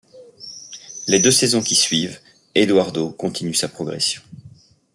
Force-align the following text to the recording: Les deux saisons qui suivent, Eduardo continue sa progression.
Les 1.07 1.19
deux 1.19 1.29
saisons 1.29 1.61
qui 1.61 1.75
suivent, 1.75 2.19
Eduardo 2.55 3.11
continue 3.11 3.53
sa 3.53 3.67
progression. 3.69 4.23